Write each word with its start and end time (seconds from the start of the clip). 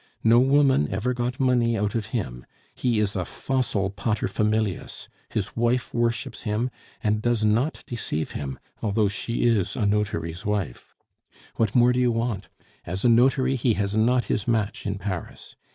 No 0.23 0.39
woman 0.39 0.87
ever 0.91 1.13
got 1.13 1.39
money 1.39 1.77
out 1.77 1.93
of 1.93 2.07
him; 2.07 2.43
he 2.73 2.97
is 2.97 3.15
a 3.15 3.23
fossil 3.23 3.91
pater 3.91 4.27
familias, 4.27 5.07
his 5.29 5.55
wife 5.55 5.93
worships 5.93 6.41
him, 6.41 6.71
and 7.03 7.21
does 7.21 7.43
not 7.43 7.83
deceive 7.85 8.31
him, 8.31 8.57
although 8.81 9.09
she 9.09 9.43
is 9.43 9.75
a 9.75 9.85
notary's 9.85 10.43
wife. 10.43 10.95
What 11.57 11.75
more 11.75 11.93
do 11.93 11.99
you 11.99 12.11
want? 12.11 12.49
as 12.83 13.05
a 13.05 13.09
notary 13.09 13.55
he 13.55 13.75
has 13.75 13.95
not 13.95 14.25
his 14.25 14.47
match 14.47 14.87
in 14.87 14.97
Paris. 14.97 15.55